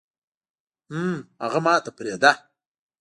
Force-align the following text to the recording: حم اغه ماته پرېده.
حم 0.89 1.11
اغه 1.45 1.59
ماته 1.65 1.91
پرېده. 1.97 2.31